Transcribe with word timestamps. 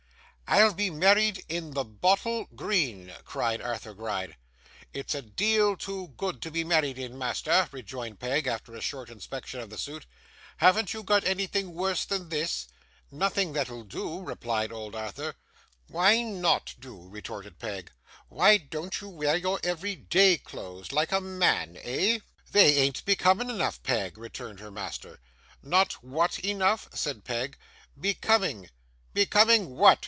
'I'll 0.53 0.73
be 0.73 0.89
married 0.89 1.45
in 1.47 1.71
the 1.71 1.85
bottle 1.85 2.43
green,' 2.53 3.13
cried 3.23 3.61
Arthur 3.61 3.93
Gride. 3.93 4.35
'It's 4.91 5.15
a 5.15 5.21
deal 5.21 5.77
too 5.77 6.13
good 6.17 6.41
to 6.41 6.51
be 6.51 6.65
married 6.65 6.99
in, 6.99 7.17
master,' 7.17 7.69
rejoined 7.71 8.19
Peg, 8.19 8.47
after 8.47 8.75
a 8.75 8.81
short 8.81 9.09
inspection 9.09 9.61
of 9.61 9.69
the 9.69 9.77
suit. 9.77 10.05
'Haven't 10.57 10.93
you 10.93 11.03
got 11.03 11.23
anything 11.23 11.73
worse 11.73 12.03
than 12.03 12.27
this?' 12.27 12.67
'Nothing 13.11 13.53
that'll 13.53 13.85
do,' 13.85 14.19
replied 14.21 14.73
old 14.73 14.93
Arthur. 14.93 15.35
'Why 15.87 16.21
not 16.21 16.75
do?' 16.77 17.07
retorted 17.07 17.57
Peg. 17.57 17.89
'Why 18.27 18.57
don't 18.57 18.99
you 18.99 19.07
wear 19.07 19.37
your 19.37 19.57
every 19.63 19.95
day 19.95 20.35
clothes, 20.37 20.91
like 20.91 21.13
a 21.13 21.21
man 21.21 21.77
eh?' 21.81 22.19
'They 22.51 22.85
an't 22.85 23.05
becoming 23.05 23.49
enough, 23.49 23.81
Peg,' 23.83 24.17
returned 24.17 24.59
her 24.59 24.69
master. 24.71 25.21
'Not 25.63 25.93
what 26.03 26.39
enough?' 26.39 26.89
said 26.93 27.23
Peg. 27.23 27.55
'Becoming.' 27.97 28.69
'Becoming 29.13 29.77
what? 29.77 29.99